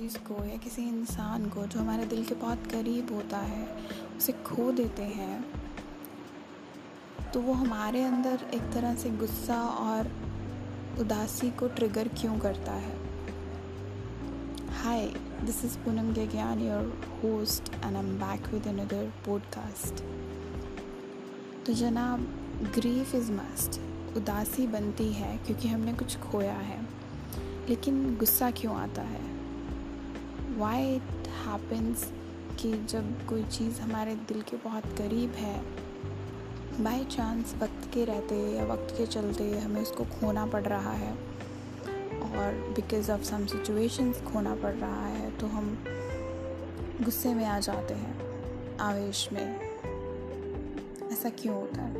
किसी 0.00 0.82
इंसान 0.82 1.48
को 1.48 1.66
जो 1.66 1.80
हमारे 1.80 2.04
दिल 2.06 2.24
के 2.24 2.34
बहुत 2.34 2.66
करीब 2.66 3.12
होता 3.12 3.38
है, 3.38 3.78
उसे 4.18 4.32
खो 4.32 4.72
देते 4.72 5.02
हैं 5.02 5.44
तो 7.32 7.40
वो 7.40 7.52
हमारे 7.52 8.02
अंदर 8.02 8.50
एक 8.54 8.62
तरह 8.62 8.94
से 8.94 9.10
गुस्सा 9.10 9.60
और 9.62 10.10
उदासी 11.00 11.50
को 11.50 11.68
ट्रिगर 11.68 12.08
क्यों 12.08 12.38
करता 12.38 12.72
है? 12.72 12.98
This 15.46 15.64
is 15.64 15.78
Poonam 15.78 16.12
गेज्ञान 16.12 16.60
your 16.60 16.86
host 17.22 17.72
and 17.74 17.96
I 17.96 18.02
am 18.02 18.16
back 18.16 18.48
with 18.48 18.66
another 18.66 19.12
podcast 19.26 20.04
तो 21.66 21.72
जनाब 21.72 22.20
ग्रीफ 22.74 23.14
इज़ 23.14 23.32
मस्ट 23.32 23.80
उदासी 24.16 24.66
बनती 24.66 25.12
है 25.12 25.36
क्योंकि 25.38 25.68
हमने 25.68 25.92
कुछ 25.92 26.18
खोया 26.18 26.54
है, 26.54 26.88
लेकिन 27.68 28.16
गुस्सा 28.16 28.50
क्यों 28.50 28.76
आता 28.76 29.02
है? 29.02 29.39
वाई 30.60 30.94
इट 30.94 31.28
हैपन्स 31.28 32.12
कि 32.60 32.84
जब 32.84 33.26
कोई 33.26 33.44
चीज़ 33.44 33.80
हमारे 33.80 34.14
दिल 34.14 34.42
के 34.42 34.56
बहुत 34.56 34.84
करीब 34.98 35.30
है 35.30 35.62
बाई 36.84 37.04
चांस 37.04 37.54
वक्त 37.62 37.90
के 37.94 38.04
रहते 38.04 38.36
या 38.36 38.64
वक्त 38.64 38.94
के 38.98 39.06
चलते 39.06 39.58
हमें 39.58 39.82
उसको 39.82 40.04
खोना 40.04 40.46
पड़ 40.46 40.62
रहा 40.62 40.92
है 40.92 41.12
और 42.32 42.72
बिकॉज़ 42.76 43.12
ऑफ़ 43.12 43.22
सम 43.22 43.46
सिचुएशंस 43.46 44.20
खोना 44.20 44.54
पड़ 44.54 44.72
रहा 44.72 45.06
है 45.06 45.38
तो 45.38 45.46
हम 45.46 45.84
गुस्से 47.02 47.34
में 47.34 47.44
आ 47.44 47.60
जाते 47.60 47.94
हैं 47.94 48.14
आवेश 48.78 49.28
में। 49.32 49.60
ऐसा 51.12 51.30
क्यों 51.30 51.56
होता 51.56 51.82
है? 51.82 51.94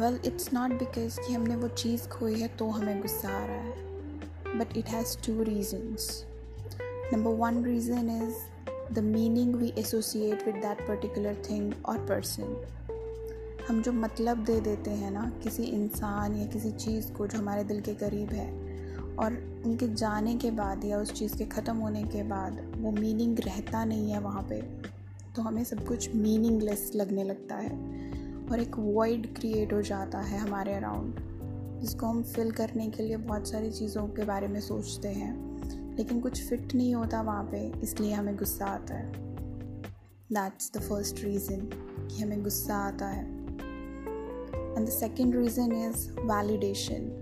वेल 0.00 0.20
इट्स 0.24 0.52
नॉट 0.52 0.70
बिकॉज़ 0.70 1.20
कि 1.20 1.32
हमने 1.32 1.56
वो 1.56 1.68
चीज़ 1.68 2.08
खोई 2.08 2.40
है 2.40 2.48
तो 2.48 2.68
हमें 2.68 3.02
गुस्सा 3.02 3.28
आ 3.28 3.46
रहा 3.46 3.56
है 3.56 3.84
but 4.58 4.76
it 4.76 4.86
has 4.86 5.26
two 5.26 5.42
reasons 5.42 6.26
number 7.14 7.30
one 7.30 7.64
reason 7.64 8.08
is 8.10 8.94
the 8.94 8.98
meaning 8.98 9.54
we 9.54 9.72
associate 9.78 10.44
with 10.46 10.54
that 10.54 10.80
particular 10.88 11.36
thing 11.50 11.72
और 11.86 11.98
पर्सन 11.98 12.56
हम 13.68 13.82
जो 13.82 13.92
मतलब 13.92 14.38
दे 14.44 14.60
देते 14.60 14.90
हैं 14.90 15.10
ना, 15.10 15.22
किसी 15.42 15.62
इंसान 15.62 16.34
या 16.36 16.46
किसी 16.46 16.70
चीज़ 16.70 17.12
को 17.12 17.26
जो 17.26 17.38
हमारे 17.38 17.64
दिल 17.64 17.80
के 17.80 17.94
करीब 17.94 18.30
है, 18.30 18.48
और 19.16 19.62
उनके 19.66 19.88
जाने 19.94 20.34
के 20.34 20.50
बाद 20.50 20.84
या 20.84 20.98
उस 20.98 21.12
चीज़ 21.12 21.36
के 21.38 21.44
ख़त्म 21.44 21.76
होने 21.76 22.02
के 22.02 22.22
बाद 22.22 22.60
वो 22.76 22.92
मीनिंग 22.92 23.38
रहता 23.38 23.84
नहीं 23.84 24.10
है 24.10 24.20
वहाँ 24.20 24.42
पे 24.42 24.60
तो 25.36 25.42
हमें 25.42 25.64
सब 25.64 25.86
कुछ 25.86 26.14
मीनिंगलेस 26.14 26.90
लगने 26.96 27.24
लगता 27.24 27.56
है, 27.56 27.70
और 28.50 28.60
एक 28.60 28.78
वॉइड 28.78 29.34
क्रिएट 29.36 29.72
हो 29.72 29.82
जाता 29.82 30.18
है 30.18 30.38
हमारे 30.38 30.74
अराउंड 30.74 31.14
जिसको 31.80 32.06
हम 32.06 32.22
फिल 32.24 32.50
करने 32.50 32.88
के 32.88 33.02
लिए 33.02 33.16
बहुत 33.16 33.48
सारी 33.48 33.70
चीज़ों 33.70 34.06
के 34.08 34.24
बारे 34.24 34.48
में 34.48 34.60
सोचते 34.60 35.08
हैं। 35.08 35.53
लेकिन 35.96 36.20
कुछ 36.20 36.42
फिट 36.48 36.74
नहीं 36.74 36.94
होता 36.94 37.20
वहाँ 37.22 37.44
पे, 37.44 37.80
इसलिए 37.82 38.12
हमें 38.12 38.36
गुस्सा 38.36 38.66
आता 38.66 38.94
है। 38.94 39.12
दैट्स 40.32 40.70
द 40.76 40.80
फ़र्स्ट 40.80 41.24
रीज़न 41.24 41.60
कि 41.60 42.22
हमें 42.22 42.42
गुस्सा 42.42 42.76
आता 42.76 43.06
है। 43.06 43.24
And 44.76 44.86
the 44.86 44.90
second 44.90 45.36
reason 45.36 45.72
is 45.72 46.10
validation 46.20 47.20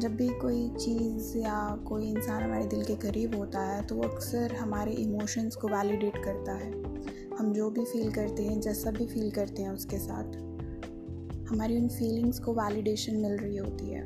जब 0.00 0.14
भी 0.16 0.28
कोई 0.28 0.68
चीज़ 0.68 1.36
या 1.38 1.76
कोई 1.88 2.08
इंसान 2.08 2.42
हमारे 2.42 2.66
दिल 2.66 2.84
के 2.84 2.94
करीब 2.96 3.34
होता 3.36 3.60
है 3.60 3.82
तो 3.86 3.94
वो 3.94 4.02
अक्सर 4.02 4.54
हमारे 4.54 4.92
इमोशंस 4.92 5.56
को 5.56 5.68
वैलिडेट 5.68 6.16
करता 6.24 6.52
है। 6.52 6.70
हम 7.36 7.52
जो 7.52 7.70
भी 7.70 7.84
फील 7.84 8.10
करते 8.12 8.42
हैं, 8.42 8.60
जैसा 8.60 8.90
भी 8.90 9.06
फील 9.06 9.30
करते 9.30 9.62
हैं 9.62 9.70
उसके 9.70 9.98
साथ, 9.98 10.36
हमारी 11.50 11.76
उन 11.78 11.88
फीलिंग्स 11.88 12.38
को 12.38 12.54
वैलिडेशन 12.54 13.16
मिल 13.16 13.36
रही 13.36 13.56
होती 13.56 13.90
है। 13.90 14.02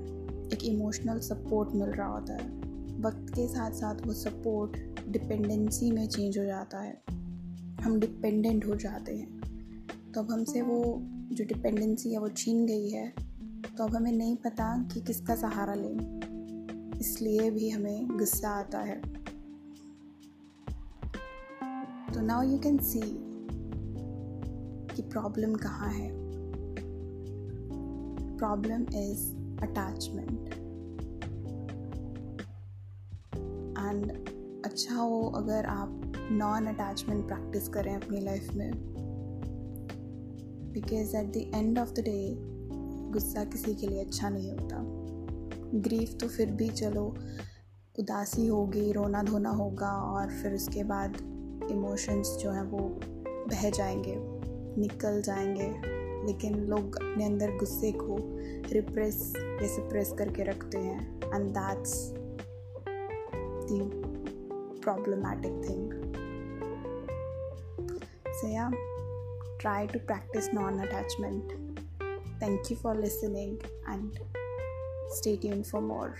एक 0.52 0.64
इमोशनल 0.64 1.18
सपोर्ट 1.18 1.70
मिल 1.70 1.88
रहा 1.88 2.08
होता 2.08 2.34
है। 2.34 2.74
वक्त 3.00 3.32
के 3.34 3.48
साथ 3.48 3.70
साथ 3.70 4.06
वो 4.06 4.12
सपोर्ट 4.12 4.76
डिपेंडेंसी 5.08 5.92
में 5.92 6.08
चेंज 6.08 6.38
हो 6.38 6.44
जाता 6.44 6.80
है। 6.80 7.02
हम 7.82 8.00
डिपेंडेंट 8.00 8.66
हो 8.66 8.74
जाते 8.74 9.14
हैं। 9.16 9.40
तो 10.14 10.20
अब 10.20 10.32
हमसे 10.32 10.62
वो 10.62 10.98
जो 11.32 11.44
डिपेंडेंसी 11.44 12.12
है 12.12 12.18
वो 12.18 12.28
छीन 12.28 12.66
गई 12.66 12.90
है। 12.90 13.14
तो 13.78 13.84
अब 13.84 13.96
हमें 13.96 14.12
नहीं 14.12 14.36
पता 14.36 14.88
कि 14.94 15.00
किसका 15.00 15.36
सहारा 15.36 15.74
लें। 15.74 16.20
इसलिए 17.00 17.50
भी 17.50 17.70
हमें 17.70 18.18
गुस्सा 18.18 18.48
आता 18.48 18.80
है। 18.80 19.00
तो 22.14 22.20
नाउ 22.20 22.42
यू 22.42 22.58
कैन 22.58 22.78
सी 22.78 23.00
कि 24.96 25.02
प्रॉब्लम 25.02 25.54
कहाँ 25.54 25.92
है। 25.92 26.10
प्रॉब्लम 28.38 28.82
इज़ 28.82 29.43
अटैचमेंट 29.66 30.54
एंड 33.78 34.12
अच्छा 34.64 34.94
हो 34.94 35.22
अगर 35.22 35.66
आप 35.66 36.12
नॉन 36.32 36.66
अटैचमेंट 36.66 37.26
प्रैक्टिस 37.26 37.68
करें 37.68 37.96
अपनी 37.96 38.20
लाइफ 38.20 38.54
में 38.54 38.70
because 40.72 41.16
at 41.16 41.26
the 41.26 41.36
end 41.36 41.78
of 41.78 41.92
the 41.92 41.98
day 41.98 42.36
गुस्सा 43.12 43.44
किसी 43.44 43.74
के 43.74 43.86
लिए 43.86 44.04
अच्छा 44.04 44.28
नहीं 44.28 44.50
होता। 44.50 44.76
ग्रीफ 45.74 46.16
तो 46.20 46.28
फिर 46.28 46.50
भी 46.50 46.68
चलो, 46.68 47.16
उदासी 47.98 48.46
होगी 48.46 48.92
रोना 48.92 49.22
धोना 49.22 49.50
होगा, 49.50 49.90
और 49.90 50.30
फिर 50.30 50.54
उसके 50.54 50.84
बाद 50.84 51.16
इमोशंस 51.70 52.36
जो 52.40 52.50
हैं 52.50 52.62
वो 52.62 53.00
बह 53.48 53.70
जाएँगे, 53.70 54.14
निकल 54.80 55.22
जाएँगे। 55.22 56.03
लेकिन 56.26 56.54
लोग 56.54 56.96
अपने 56.96 57.24
अंदर 57.24 57.56
गुस्से 57.56 57.92
को 57.92 58.16
रिप्रेस 58.72 59.32
या 59.38 59.66
सप्रेस 59.66 60.14
करके 60.18 60.42
रखते 60.42 60.78
हैं। 60.78 61.20
And 61.34 61.50
that's 61.50 62.10
the 63.70 63.90
problematic 64.84 65.52
thing 65.52 65.92
so 68.32 68.48
yeah 68.48 68.70
try 69.60 69.86
to 69.86 69.98
practice 69.98 70.54
non 70.54 70.78
attachment 70.78 71.52
thank 72.42 72.70
you 72.70 72.76
for 72.76 72.96
listening 72.96 73.58
and 73.88 74.12
stay 75.14 75.40
tuned 75.40 75.62
for 75.62 75.80
more 75.80 76.14